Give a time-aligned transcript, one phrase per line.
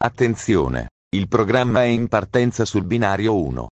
[0.00, 0.90] Attenzione!
[1.10, 3.66] Il programma è in partenza sul binario 1.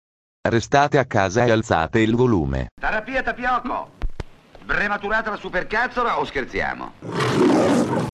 [0.50, 2.70] Restate a casa e alzate il volume.
[2.82, 3.92] Terapia tapioco!
[4.66, 6.94] Prematurata la supercazzola o scherziamo?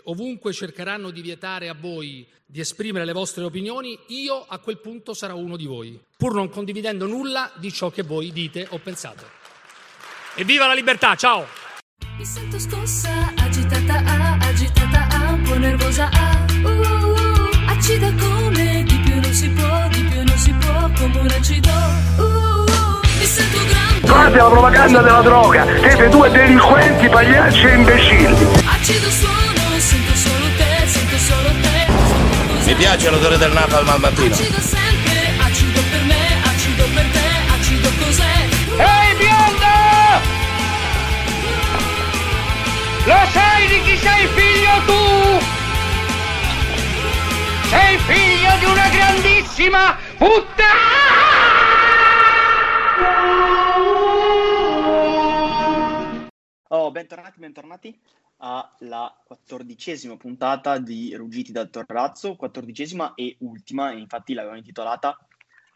[0.03, 5.13] Ovunque cercheranno di vietare a voi di esprimere le vostre opinioni, io a quel punto
[5.13, 9.23] sarò uno di voi, pur non condividendo nulla di ciò che voi dite o pensate.
[10.35, 11.45] Evviva la libertà, ciao!
[12.17, 17.10] Mi sento scossa, agitata, ah, agitata, ah, un po' nervosa, ah, uh, uh,
[24.31, 28.47] Fate la propaganda della droga, siete due delinquenti, pagliacci e imbecilli.
[28.63, 31.91] Acido suono, sento solo te, sento solo te.
[32.47, 32.67] Cos'è?
[32.67, 34.33] Mi piace l'odore del napalm al mattino.
[34.33, 38.47] Acido sempre, acido per me, acido per te, acido cos'è?
[38.77, 39.67] Ehi biondo!
[43.03, 45.43] Lo sai di chi sei figlio tu?
[47.67, 51.20] Sei figlio di una grandissima puttana!
[56.91, 57.99] Bentornati, bentornati
[58.37, 65.17] alla quattordicesima puntata di Ruggiti dal Torrazzo, quattordicesima e ultima, infatti l'abbiamo intitolata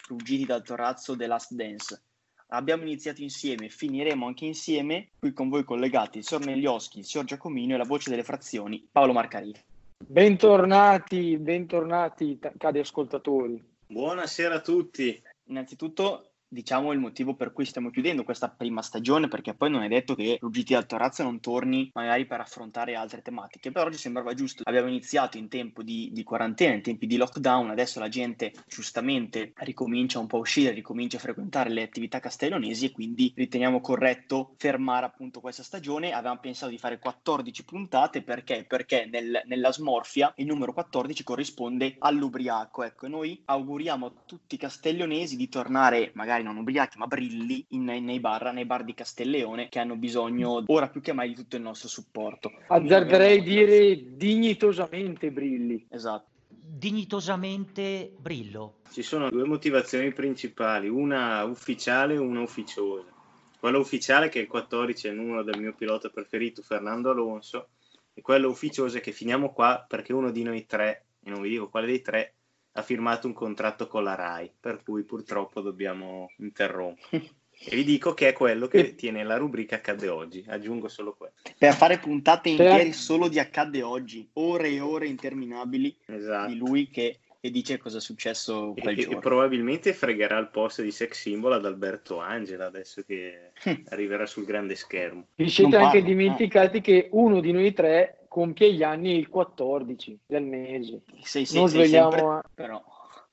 [0.08, 2.02] Ruggiti dal Torrazzo The Last Dance.
[2.50, 7.24] Abbiamo iniziato insieme, finiremo anche insieme, qui con voi collegati il Sor Neglioschi, il Sor
[7.26, 9.54] Giacomino e la voce delle frazioni, Paolo Marcari.
[9.98, 13.64] Bentornati, bentornati t- cari ascoltatori.
[13.88, 15.20] Buonasera a tutti.
[15.46, 19.88] Innanzitutto diciamo il motivo per cui stiamo chiudendo questa prima stagione, perché poi non è
[19.88, 24.34] detto che Ruggiti dal Torrazzo non torni magari per affrontare altre tematiche, però ci sembrava
[24.34, 24.64] giusto.
[24.66, 29.52] Abbiamo iniziato in tempo di, di quarantena, in tempi di lockdown, adesso la gente giustamente
[29.58, 34.54] ricomincia un po' a uscire, ricomincia a frequentare le attività castellonesi e quindi riteniamo corretto
[34.58, 36.14] fermare appunto questa stagione.
[36.14, 38.66] Avevamo pensato di fare 14 puntate perché?
[38.66, 42.84] Perché nel- nella smorfia il numero 14 corrisponde all'ubriaco.
[42.84, 47.84] Ecco, noi auguriamo a tutti i castellonesi di tornare magari non ubriachi ma brilli in-
[47.84, 51.56] nei bar, nei bar di Castelleone che hanno bisogno ora più che mai di tutto
[51.56, 52.52] il nostro supporto.
[52.68, 55.86] Azzarderei dire dignitosamente brilli.
[55.90, 56.30] Esatto.
[56.68, 58.80] dignitosamente brillo.
[58.92, 63.14] Ci sono due motivazioni principali, una ufficiale e una ufficiosa.
[63.60, 67.70] Quella ufficiale che è il 14 è il numero del mio pilota preferito, Fernando Alonso,
[68.14, 71.50] e quella ufficiosa è che finiamo qua perché uno di noi tre, e non vi
[71.50, 72.34] dico quale dei tre,
[72.78, 77.30] ha firmato un contratto con la RAI, per cui purtroppo dobbiamo interrompere.
[77.58, 81.50] E vi dico che è quello che tiene la rubrica Accade oggi, aggiungo solo questo.
[81.58, 86.52] Per fare puntate intere solo di accadde oggi, ore e ore interminabili Esatto.
[86.52, 89.20] di lui che, dice cosa è successo E, quel e giorno.
[89.20, 93.52] probabilmente fregherà il posto di sex symbol ad Alberto Angela adesso che
[93.88, 95.28] arriverà sul grande schermo.
[95.36, 99.30] Vi siete Non anche parlo, dimenticati che uno di noi tre compie gli anni il
[99.30, 101.04] 14 del mese.
[101.22, 102.84] Sei, sei, non svegliamo sempre- a- però.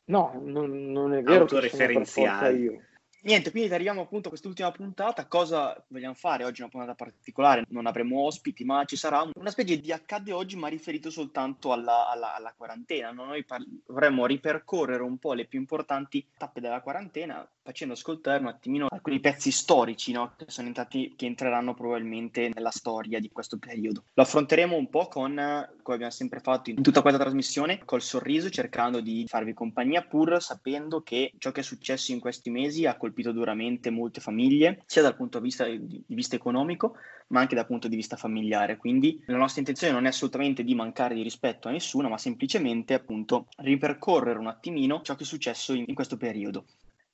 [0.04, 2.60] No, non, non è vero Autoreferenziali.
[2.60, 2.80] io.
[3.24, 5.26] Niente, quindi arriviamo appunto a quest'ultima puntata.
[5.26, 6.44] Cosa vogliamo fare?
[6.44, 10.32] Oggi è una puntata particolare, non avremo ospiti, ma ci sarà una specie di accade
[10.32, 13.10] oggi, ma riferito soltanto alla, alla- alla quarantena.
[13.12, 13.24] no?
[13.26, 18.48] Noi par- vorremmo ripercorrere un po' le più importanti tappe della quarantena, facendo ascoltare un
[18.48, 20.34] attimino alcuni pezzi storici no?
[20.36, 24.04] che entrati, che entreranno probabilmente nella storia di questo periodo.
[24.14, 28.50] Lo affronteremo un po' con, come abbiamo sempre fatto in tutta questa trasmissione, col sorriso,
[28.50, 32.96] cercando di farvi compagnia, pur sapendo che ciò che è successo in questi mesi ha
[32.96, 36.96] colpito duramente molte famiglie, sia dal punto di vista, di vista economico,
[37.28, 38.76] ma anche dal punto di vista familiare.
[38.76, 42.94] Quindi la nostra intenzione non è assolutamente di mancare di rispetto a nessuno, ma semplicemente
[42.94, 46.64] appunto ripercorrere un attimino ciò che è successo in, in questo periodo.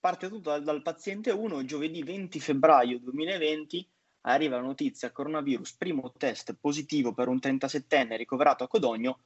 [0.00, 3.88] Parte tutto dal, dal paziente 1, giovedì 20 febbraio 2020
[4.22, 9.18] arriva la notizia coronavirus, primo test positivo per un 37enne ricoverato a Codogno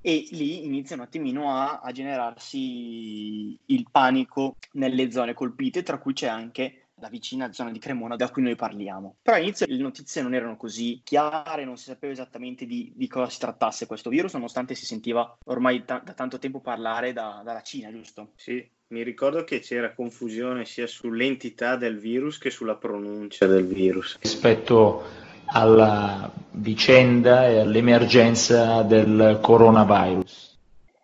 [0.00, 6.12] e lì inizia un attimino a, a generarsi il panico nelle zone colpite, tra cui
[6.12, 9.16] c'è anche la vicina zona di Cremona da cui noi parliamo.
[9.22, 13.30] Però all'inizio le notizie non erano così chiare, non si sapeva esattamente di, di cosa
[13.30, 17.62] si trattasse questo virus, nonostante si sentiva ormai ta- da tanto tempo parlare da- dalla
[17.62, 18.32] Cina, giusto?
[18.36, 24.18] Sì, mi ricordo che c'era confusione sia sull'entità del virus che sulla pronuncia del virus.
[24.20, 30.58] rispetto alla vicenda e all'emergenza del coronavirus.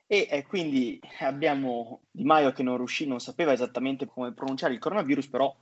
[0.09, 4.79] E eh, quindi abbiamo Di Maio che non riuscì, non sapeva esattamente come pronunciare il
[4.79, 5.53] coronavirus, però,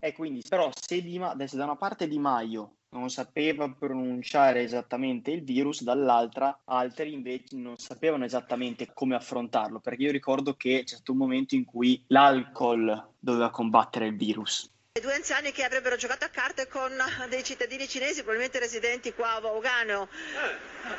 [0.00, 4.62] e quindi, però se Di Ma- adesso da una parte Di Maio non sapeva pronunciare
[4.62, 10.82] esattamente il virus, dall'altra altri invece non sapevano esattamente come affrontarlo, perché io ricordo che
[10.84, 14.68] c'è stato un momento in cui l'alcol doveva combattere il virus.
[15.00, 16.90] Due anziani che avrebbero giocato a carte con
[17.28, 20.08] dei cittadini cinesi, probabilmente residenti qua a Lugano.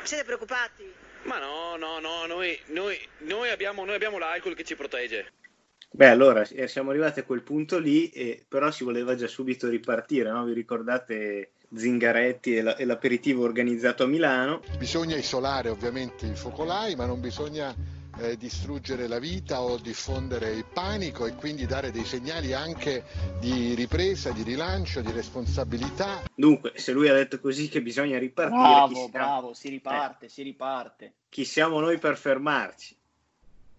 [0.02, 0.90] Siete preoccupati?
[1.24, 5.32] Ma no, no, no, noi, noi, noi abbiamo, noi abbiamo l'alcol che ci protegge.
[5.94, 9.68] Beh, allora eh, siamo arrivati a quel punto lì, eh, però si voleva già subito
[9.68, 10.44] ripartire, no?
[10.44, 14.62] Vi ricordate Zingaretti e, la- e l'aperitivo organizzato a Milano?
[14.78, 17.74] Bisogna isolare ovviamente i focolai, ma non bisogna
[18.18, 23.04] eh, distruggere la vita o diffondere il panico e quindi dare dei segnali anche
[23.38, 26.22] di ripresa, di rilancio, di responsabilità.
[26.34, 29.10] Dunque, se lui ha detto così che bisogna ripartire, Bravo, siamo?
[29.10, 31.12] bravo, si riparte, si riparte.
[31.28, 32.96] Chi siamo noi per fermarci?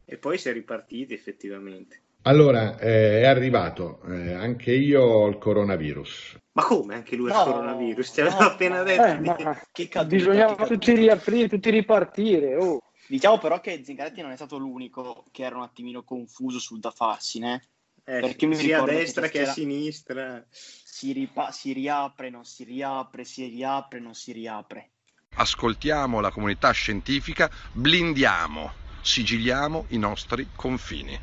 [0.06, 2.02] E poi si è ripartiti effettivamente.
[2.24, 6.38] Allora, eh, è arrivato, eh, anche io ho il coronavirus.
[6.54, 8.12] Ma come anche lui ha No, il coronavirus?
[8.12, 8.84] Ti avevo no, appena no.
[8.84, 9.50] detto.
[9.50, 12.56] Eh, Che caduta, bisognava che tutti riaprire, tutti ripartire.
[12.56, 12.80] Oh.
[13.08, 16.92] Diciamo però che Zingaretti non è stato l'unico che era un attimino confuso sul da
[16.92, 17.62] farsi, né?
[18.06, 20.46] Eh, Perché mi sia a ricordo che destra che a sinistra.
[20.50, 24.90] Si, ripa- si riapre, non si riapre, si riapre, non si riapre.
[25.36, 28.72] Ascoltiamo la comunità scientifica, blindiamo,
[29.02, 31.20] sigilliamo i nostri confini.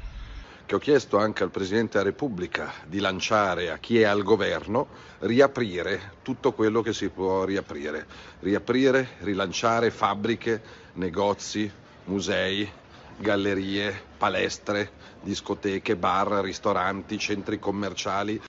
[0.70, 4.87] Che ho chiesto anche al Presidente della Repubblica di lanciare a chi è al governo
[5.19, 8.06] riaprire tutto quello che si può riaprire.
[8.38, 10.62] Riaprire, rilanciare fabbriche,
[10.93, 11.69] negozi,
[12.05, 12.70] musei,
[13.19, 18.40] gallerie, palestre, discoteche, bar, ristoranti, centri commerciali.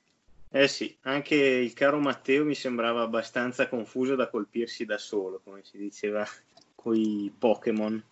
[0.51, 5.61] Eh sì, anche il caro Matteo mi sembrava abbastanza confuso da colpirsi da solo, come
[5.63, 6.23] si diceva
[6.75, 8.03] coi Pokémon.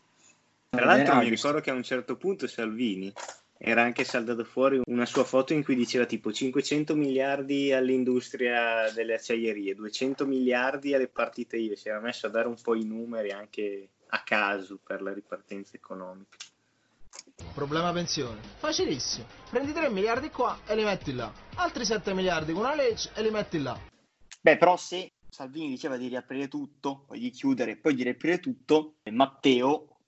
[0.69, 3.13] Tra l'altro Eh, ah, mi ricordo che a un certo punto Salvini
[3.61, 9.15] era anche saltato fuori una sua foto in cui diceva tipo 500 miliardi all'industria delle
[9.15, 13.31] acciaierie, 200 miliardi alle partite IVA, si era messo a dare un po' i numeri
[13.31, 16.37] anche a caso per la ripartenza economica.
[17.53, 18.39] Problema pensione.
[18.57, 19.25] Facilissimo.
[19.49, 21.31] Prendi 3 miliardi qua e li metti là.
[21.55, 23.77] Altri 7 miliardi con una legge e li metti là.
[24.39, 28.95] Beh, però se Salvini diceva di riaprire tutto, poi di chiudere, poi di riaprire tutto,
[29.03, 29.98] e Matteo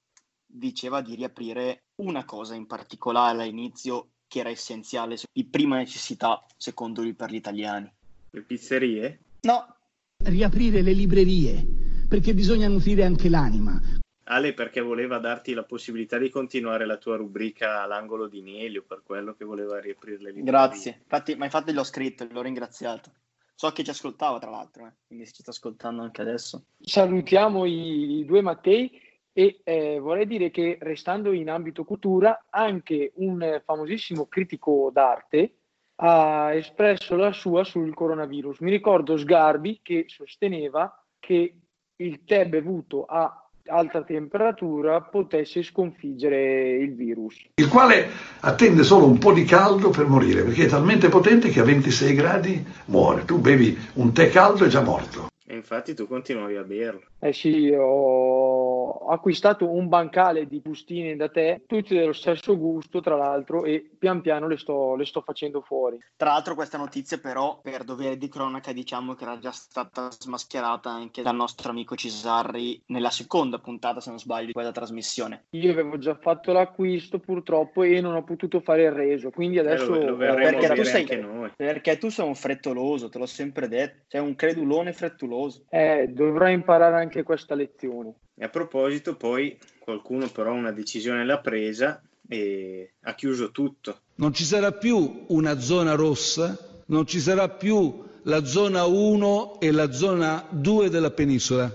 [0.51, 7.01] diceva di riaprire una cosa in particolare all'inizio che era essenziale, di prima necessità, secondo
[7.01, 7.91] lui, per gli italiani.
[8.29, 9.19] Le pizzerie?
[9.41, 9.75] No,
[10.23, 11.65] riaprire le librerie,
[12.07, 13.81] perché bisogna nutrire anche l'anima.
[14.23, 19.01] Ale perché voleva darti la possibilità di continuare la tua rubrica all'angolo di Nelio, per
[19.03, 20.43] quello che voleva riaprire le librerie.
[20.43, 20.99] grazie.
[21.01, 23.11] Infatti, ma infatti l'ho scritto e l'ho ringraziato.
[23.53, 26.67] So che ci ascoltava, tra l'altro, eh, quindi ci sta ascoltando anche adesso.
[26.79, 28.89] Salutiamo i, i due Mattei
[29.33, 35.55] e eh, vorrei dire che restando in ambito cultura, anche un eh, famosissimo critico d'arte
[36.03, 38.59] ha espresso la sua sul coronavirus.
[38.59, 41.55] Mi ricordo Sgarbi che sosteneva che
[41.95, 47.45] il tè bevuto a alta temperatura potesse sconfiggere il virus.
[47.53, 48.07] il quale
[48.39, 52.15] attende solo un po' di caldo per morire, perché è talmente potente che a 26
[52.15, 53.23] gradi muore.
[53.23, 55.29] Tu bevi un tè caldo e è già morto.
[55.45, 57.01] E infatti tu continuavi a berlo.
[57.19, 58.70] Eh sì, ho
[59.07, 64.21] acquistato un bancale di bustine da tè, tutte dello stesso gusto, tra l'altro, e pian
[64.21, 65.97] piano le sto, le sto facendo fuori.
[66.15, 70.89] Tra l'altro questa notizia però, per dovere di cronaca, diciamo che era già stata smascherata
[70.89, 75.45] anche dal nostro amico Cisarri nella seconda puntata, se non sbaglio, di quella trasmissione.
[75.51, 79.93] Io avevo già fatto l'acquisto purtroppo e non ho potuto fare il reso, quindi adesso...
[79.93, 81.51] lo, lo verremo perché tu sei- anche noi.
[81.55, 85.65] Perché tu sei un frettoloso, te l'ho sempre detto, sei un credulone frettoloso.
[85.69, 88.15] Eh, dovrò imparare anche questa lezione.
[88.41, 93.99] E a proposito, poi qualcuno però una decisione l'ha presa e ha chiuso tutto.
[94.15, 96.57] Non ci sarà più una zona rossa,
[96.87, 101.71] non ci sarà più la zona 1 e la zona 2 della penisola.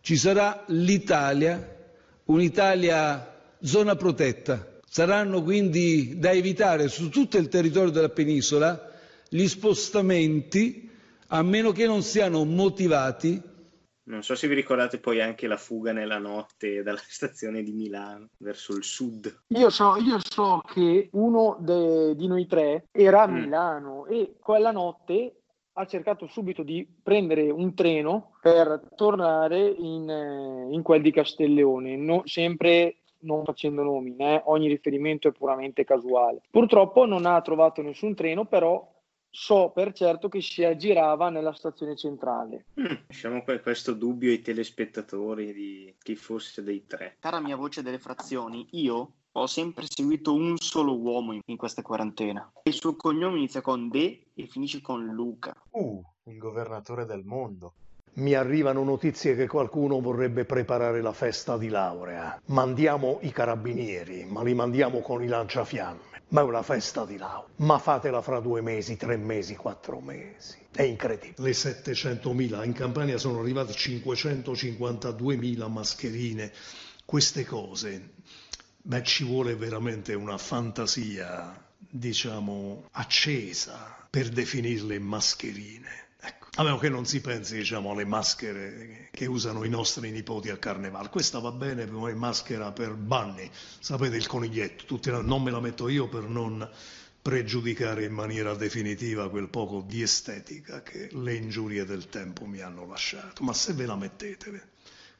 [0.00, 1.76] Ci sarà l'Italia,
[2.24, 4.80] un'Italia zona protetta.
[4.88, 8.90] Saranno quindi da evitare su tutto il territorio della penisola
[9.28, 10.88] gli spostamenti,
[11.26, 13.48] a meno che non siano motivati
[14.04, 18.28] Non so se vi ricordate poi anche la fuga nella notte dalla stazione di Milano
[18.38, 19.42] verso il sud.
[19.48, 23.34] Io so, io so che uno de- di noi tre era a Mm.
[23.34, 25.34] Milano e quella notte
[25.74, 31.96] ha cercato subito di prendere un treno per tornare in, eh, in quel di Castelleone,
[31.96, 34.42] no- sempre non facendo nomi, né?
[34.46, 36.40] ogni riferimento è puramente casuale.
[36.50, 38.86] Purtroppo non ha trovato nessun treno, però
[39.30, 42.66] so per certo che si aggirava nella stazione centrale.
[42.80, 47.16] Mm, Lasciamo que- questo dubbio ai telespettatori di chi fosse dei tre.
[47.20, 51.82] Cara mia voce delle frazioni, io ho sempre seguito un solo uomo in, in questa
[51.82, 52.50] quarantena.
[52.64, 55.54] Il suo cognome inizia con De e finisce con Luca.
[55.70, 57.74] Uh, il governatore del mondo.
[58.14, 62.40] Mi arrivano notizie che qualcuno vorrebbe preparare la festa di laurea.
[62.46, 66.09] Mandiamo i carabinieri, ma li mandiamo con i lanciafiamme.
[66.30, 67.48] Ma è una festa di laurea.
[67.56, 70.58] Ma fatela fra due mesi, tre mesi, quattro mesi.
[70.70, 71.48] È incredibile.
[71.48, 76.52] Le 700.000, in Campania sono arrivate 552.000 mascherine,
[77.04, 78.12] queste cose,
[78.76, 86.09] beh, ci vuole veramente una fantasia, diciamo, accesa per definirle mascherine.
[86.22, 86.48] Ecco.
[86.56, 90.58] A meno che non si pensi diciamo, alle maschere che usano i nostri nipoti al
[90.58, 91.08] carnevale.
[91.08, 95.88] Questa va bene come maschera per Bunny, sapete il coniglietto, tutti, non me la metto
[95.88, 96.68] io per non
[97.22, 102.86] pregiudicare in maniera definitiva quel poco di estetica che le ingiurie del tempo mi hanno
[102.86, 103.42] lasciato.
[103.42, 104.68] Ma se ve la mettete,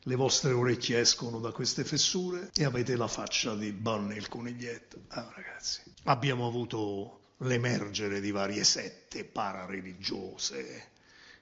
[0.05, 5.03] le vostre orecchie escono da queste fessure e avete la faccia di Bunny il coniglietto.
[5.09, 10.89] Ah ragazzi, abbiamo avuto l'emergere di varie sette parareligiose,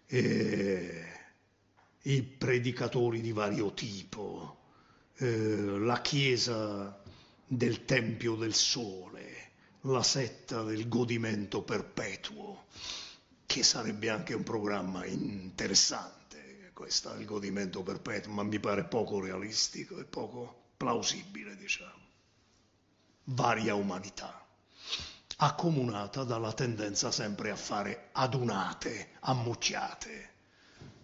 [0.07, 1.07] eh,
[2.03, 4.59] i predicatori di vario tipo,
[5.17, 5.27] eh,
[5.79, 7.03] la chiesa
[7.47, 9.51] del Tempio del Sole,
[9.83, 12.67] la setta del godimento perpetuo,
[13.47, 19.99] che sarebbe anche un programma interessante, questo il godimento perpetuo, ma mi pare poco realistico
[19.99, 22.07] e poco plausibile, diciamo.
[23.25, 24.48] Varia umanità
[25.41, 30.31] accomunata dalla tendenza sempre a fare adunate, ammucchiate,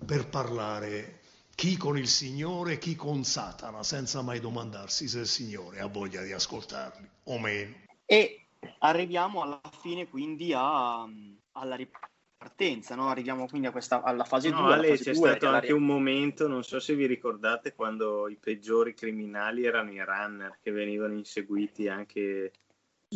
[0.05, 1.21] per parlare
[1.55, 6.23] chi con il Signore, chi con Satana, senza mai domandarsi se il Signore ha voglia
[6.23, 7.75] di ascoltarli o meno.
[8.07, 8.47] E
[8.79, 11.09] arriviamo alla fine quindi a,
[11.53, 13.09] alla ripartenza, no?
[13.11, 14.61] arriviamo quindi a questa, alla fase 2.
[14.61, 18.95] No, Ale, c'è stato anche un momento, non so se vi ricordate, quando i peggiori
[18.95, 22.51] criminali erano i runner che venivano inseguiti anche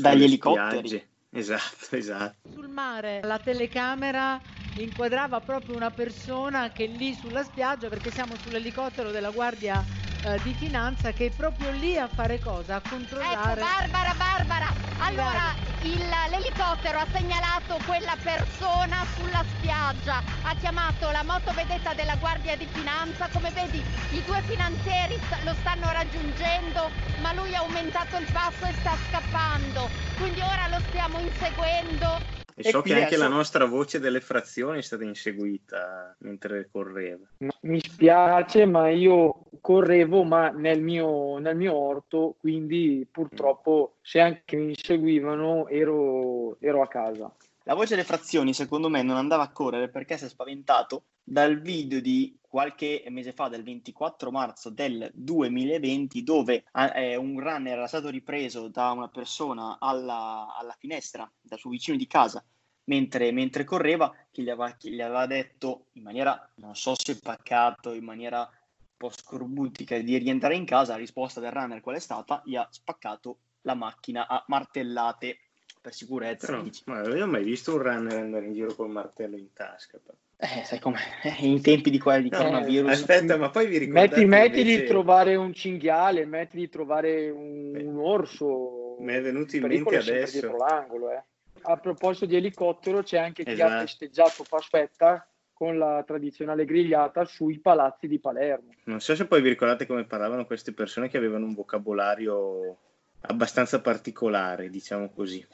[0.01, 0.89] dagli elicotteri.
[0.89, 1.09] Spiagge.
[1.31, 2.51] Esatto, esatto.
[2.53, 4.41] Sul mare la telecamera
[4.77, 9.85] inquadrava proprio una persona che lì sulla spiaggia, perché siamo sull'elicottero della Guardia
[10.23, 12.77] eh, di Finanza, che è proprio lì a fare cosa?
[12.77, 13.61] A controllare.
[13.61, 14.73] Ecco, Barbara, Barbara.
[14.99, 22.57] Allora, il, l'elicottero ha segnalato quella persona sulla spiaggia, ha chiamato la motovedetta della Guardia
[22.57, 23.29] di Finanza.
[23.33, 28.73] Come vedi, i due finanzieri lo stanno raggiungendo, ma lui ha aumentato il passo e
[28.81, 29.89] sta scappando.
[30.17, 32.38] Quindi ora lo stiamo inseguendo.
[32.61, 37.25] E so che anche la nostra voce delle frazioni è stata inseguita mentre correva.
[37.61, 44.57] Mi spiace, ma io correvo ma nel mio, nel mio orto, quindi purtroppo se anche
[44.57, 47.33] mi inseguivano ero, ero a casa.
[47.69, 51.61] La voce delle frazioni secondo me non andava a correre perché si è spaventato dal
[51.61, 57.87] video di qualche mese fa, del 24 marzo del 2020, dove eh, un runner era
[57.87, 62.43] stato ripreso da una persona alla, alla finestra, dal suo vicino di casa,
[62.85, 67.19] mentre, mentre correva, che gli, aveva, che gli aveva detto in maniera, non so se
[67.19, 70.93] paccato, in maniera un po' scorbutica, di rientrare in casa.
[70.93, 72.41] La risposta del runner qual è stata?
[72.47, 75.41] Gli ha spaccato la macchina a martellate
[75.89, 76.47] per sicurezza.
[76.47, 79.99] Però, ma non ho mai visto un runner andare in giro col martello in tasca.
[80.05, 80.17] Però.
[80.37, 80.99] Eh, sai com'è,
[81.41, 82.91] in tempi di, di No, coronavirus.
[82.91, 87.31] aspetta, ma poi vi ricordate Metti, metti di invece- trovare un cinghiale, metti di trovare
[87.31, 88.97] un, un orso.
[89.01, 90.33] Mi è venuto in mente adesso.
[90.41, 91.23] dietro l'angolo, eh.
[91.63, 93.87] A proposito di elicottero, c'è anche chi ha Esatto.
[93.87, 98.71] festeggiato Pasquetta con la tradizionale grigliata sui palazzi di Palermo.
[98.85, 102.77] Non so se poi vi ricordate come parlavano queste persone che avevano un vocabolario
[103.23, 105.45] abbastanza particolare, diciamo così.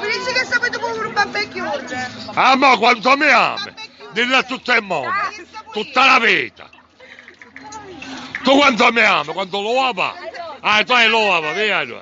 [0.00, 2.08] Mi dici che sapete come un barbecue?
[2.34, 3.74] Ah, ma quanto mi ami?
[4.12, 5.10] Dillo a tutto il mondo,
[5.72, 6.70] tutta la vita.
[8.42, 9.32] Tu quanto mi ami?
[9.32, 10.14] Quando lo ama?
[10.60, 11.84] Ah, tu hai lo ama, via.
[11.84, 11.96] tu.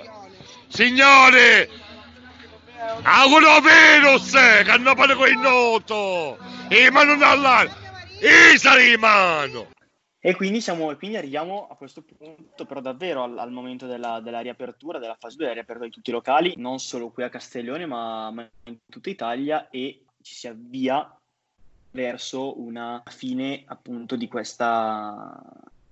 [0.69, 1.69] Signori,
[3.03, 6.39] auguro virus, che hanno fatto quel noto.
[6.69, 7.17] E mano
[8.21, 9.69] e sali in mano.
[10.21, 14.41] E quindi, siamo, quindi arriviamo a questo punto, però davvero al, al momento della, della
[14.41, 17.87] riapertura, della fase 2, della riapertura di tutti i locali, non solo qui a Castiglione,
[17.87, 21.17] ma, ma in tutta Italia e ci si avvia
[21.93, 25.41] verso una fine appunto di questa,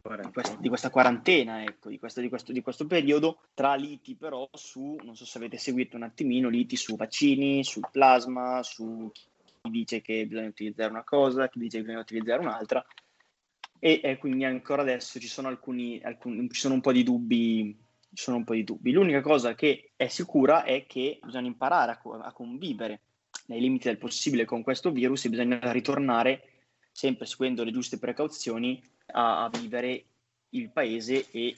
[0.03, 4.17] di questa, di questa quarantena, ecco, di, questo, di, questo, di questo periodo, tra liti
[4.17, 9.09] però su, non so se avete seguito un attimino, liti su vaccini, sul plasma, su
[9.13, 12.85] chi dice che bisogna utilizzare una cosa, chi dice che bisogna utilizzare un'altra
[13.79, 17.85] e eh, quindi ancora adesso ci sono alcuni, alcuni ci sono un po' di dubbi
[18.17, 18.93] ci sono un po' di dubbi.
[18.93, 23.03] L'unica cosa che è sicura è che bisogna imparare a, a convivere
[23.47, 26.43] nei limiti del possibile con questo virus e bisogna ritornare
[26.91, 30.05] sempre seguendo le giuste precauzioni a, a vivere
[30.51, 31.55] il paese e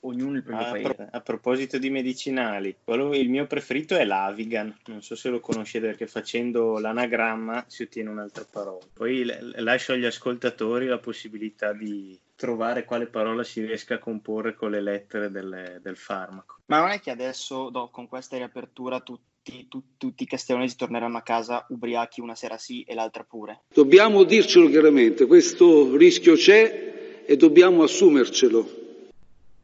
[0.00, 4.04] ognuno il proprio A, paese pro- a proposito di medicinali, quello- il mio preferito è
[4.04, 8.78] l'Avigan, non so se lo conoscete perché facendo l'anagramma si ottiene un'altra parola.
[8.92, 14.54] Poi l- lascio agli ascoltatori la possibilità di trovare quale parola si riesca a comporre
[14.54, 16.56] con le lettere del, del farmaco.
[16.66, 20.76] Ma non è che adesso, do- con questa riapertura, tu- tutti, tu- tutti i castellonesi
[20.76, 23.62] torneranno a casa ubriachi una sera sì e l'altra pure.
[23.72, 28.79] Dobbiamo dircelo chiaramente, questo rischio c'è e dobbiamo assumercelo.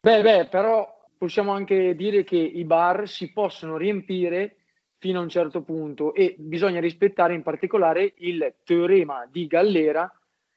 [0.07, 4.59] Beh, beh, però possiamo anche dire che i bar si possono riempire
[4.99, 10.09] fino a un certo punto e bisogna rispettare in particolare il teorema di Gallera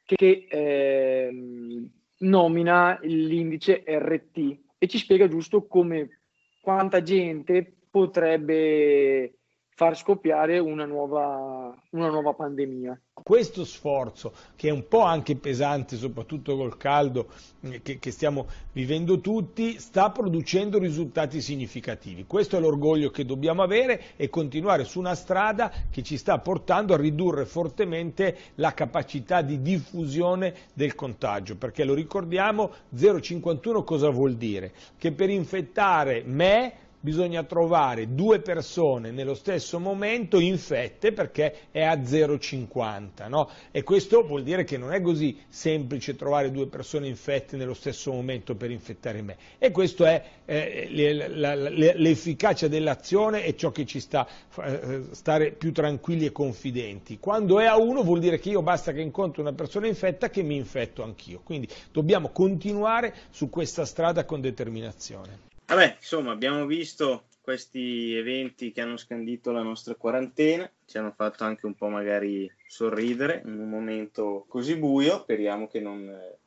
[0.05, 1.89] che ehm,
[2.19, 6.19] nomina l'indice RT e ci spiega giusto come
[6.61, 9.38] quanta gente potrebbe
[9.79, 12.99] far scoppiare una nuova, una nuova pandemia.
[13.23, 17.27] Questo sforzo, che è un po' anche pesante, soprattutto col caldo
[17.61, 22.25] eh, che, che, stiamo vivendo tutti, sta producendo risultati significativi.
[22.25, 26.93] Questo è l'orgoglio che dobbiamo avere e continuare su una strada che ci sta portando
[26.93, 34.35] a ridurre fortemente la capacità di diffusione del contagio, perché lo ricordiamo, 0,51 cosa vuol
[34.35, 34.73] dire?
[34.97, 41.95] Che per infettare me bisogna trovare due persone nello stesso momento infette perché è a
[41.95, 43.49] 0,50 no?
[43.71, 48.11] e questo vuol dire che non è così semplice trovare due persone infette nello stesso
[48.11, 49.37] momento per infettare me.
[49.57, 54.27] E questo è eh, l'efficacia dell'azione e ciò che ci sta
[54.61, 57.19] eh, stare più tranquilli e confidenti.
[57.19, 60.41] Quando è a uno vuol dire che io basta che incontro una persona infetta che
[60.41, 61.41] mi infetto anch'io.
[61.43, 68.81] Quindi dobbiamo continuare su questa strada con determinazione Vabbè, insomma, abbiamo visto questi eventi che
[68.81, 73.69] hanno scandito la nostra quarantena, ci hanno fatto anche un po' magari sorridere in un
[73.69, 76.37] momento così buio, speriamo che non eh,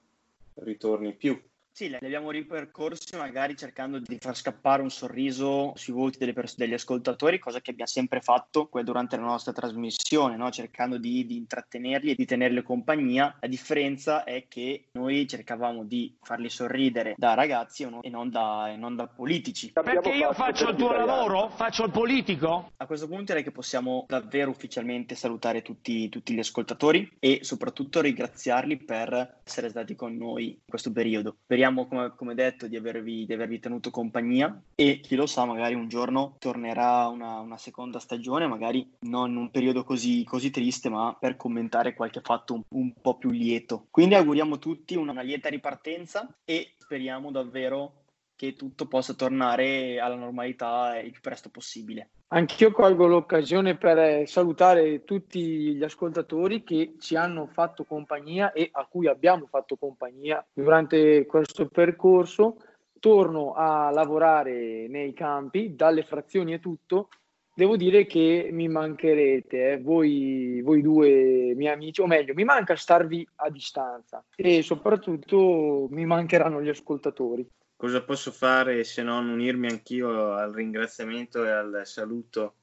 [0.64, 1.40] ritorni più.
[1.74, 6.74] Sì, li abbiamo ripercorsi magari cercando di far scappare un sorriso sui volti pers- degli
[6.74, 10.50] ascoltatori, cosa che abbiamo sempre fatto durante la nostra trasmissione, no?
[10.50, 13.34] cercando di, di, intrattenerli e di tenerli compagnia.
[13.40, 18.76] La differenza è che noi cercavamo di farli sorridere da ragazzi e non da, e
[18.76, 19.72] non da politici.
[19.72, 21.48] Perché io faccio il tuo lavoro?
[21.48, 22.72] Faccio il politico?
[22.76, 28.02] A questo punto direi che possiamo davvero ufficialmente salutare tutti, tutti gli ascoltatori e soprattutto
[28.02, 31.36] ringraziarli per essere stati con noi in questo periodo.
[31.46, 35.44] Per speriamo, come, come detto, di avervi, di avervi, tenuto compagnia e chi lo sa,
[35.44, 40.50] magari un giorno tornerà una, una seconda stagione, magari non in un periodo così, così,
[40.50, 43.86] triste, ma per commentare qualche fatto un, un po' più lieto.
[43.90, 48.02] Quindi auguriamo tutti una, una lieta ripartenza e speriamo davvero
[48.34, 52.10] che tutto possa tornare alla normalità il più presto possibile.
[52.34, 58.70] Anch'io colgo l'occasione per eh, salutare tutti gli ascoltatori che ci hanno fatto compagnia e
[58.72, 62.56] a cui abbiamo fatto compagnia durante questo percorso.
[62.98, 67.08] Torno a lavorare nei campi, dalle frazioni e tutto.
[67.54, 72.76] Devo dire che mi mancherete, eh, voi, voi due miei amici, o meglio, mi manca
[72.76, 77.46] starvi a distanza e soprattutto mi mancheranno gli ascoltatori
[77.82, 82.54] cosa posso fare se non unirmi anch'io al ringraziamento e al saluto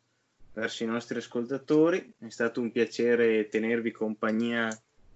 [0.53, 2.13] verso i nostri ascoltatori.
[2.17, 4.69] È stato un piacere tenervi compagnia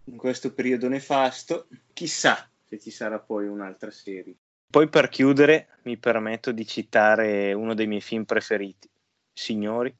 [0.03, 1.67] in questo periodo nefasto.
[1.93, 4.35] Chissà se ci sarà poi un'altra serie.
[4.69, 8.89] Poi per chiudere mi permetto di citare uno dei miei film preferiti.
[9.31, 9.95] Signori,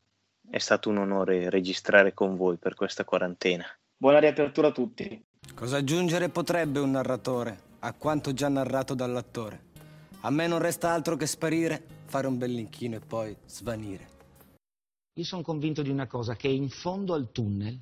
[0.50, 3.66] è stato un onore registrare con voi per questa quarantena.
[3.96, 5.24] Buona riapertura a tutti.
[5.56, 9.72] Cosa aggiungere potrebbe un narratore a quanto già narrato dall'attore?
[10.26, 14.08] A me non resta altro che sparire, fare un bell'inchino e poi svanire.
[15.16, 17.78] Io sono convinto di una cosa, che in fondo al tunnel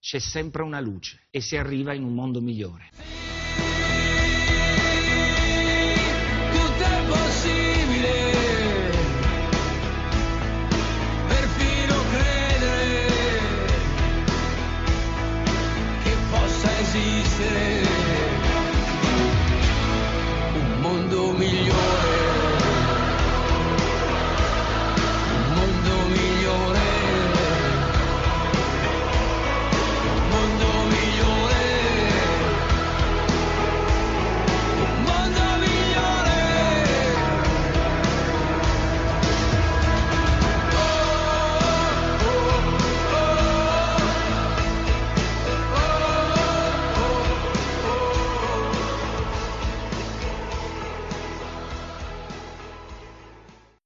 [0.00, 2.88] c'è sempre una luce e si arriva in un mondo migliore.